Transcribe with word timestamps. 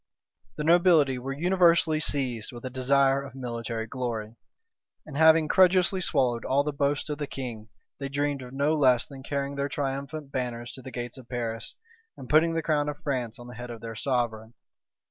{1492.} 0.55 0.55
The 0.57 0.71
nobility 0.71 1.19
were 1.19 1.31
universally 1.39 1.99
seized 1.99 2.51
with 2.51 2.65
a 2.65 2.71
desire 2.71 3.21
of 3.21 3.35
military 3.35 3.85
glory; 3.85 4.35
and 5.05 5.15
having 5.15 5.47
credulously 5.47 6.01
swallowed 6.01 6.43
all 6.43 6.63
the 6.63 6.73
boasts 6.73 7.07
of 7.09 7.19
the 7.19 7.27
king, 7.27 7.69
they 7.99 8.09
dreamed 8.09 8.41
of 8.41 8.51
no 8.51 8.73
less 8.75 9.05
than 9.05 9.21
carrying 9.21 9.57
their 9.57 9.69
triumphant 9.69 10.31
banners 10.31 10.71
to 10.71 10.81
the 10.81 10.89
gates 10.89 11.19
of 11.19 11.29
Paris, 11.29 11.75
and 12.17 12.27
putting 12.31 12.55
the 12.55 12.63
crown 12.63 12.89
of 12.89 12.97
France 13.03 13.37
on 13.37 13.45
the 13.45 13.53
head 13.53 13.69
of 13.69 13.79
their 13.81 13.93
sovereign. 13.93 14.55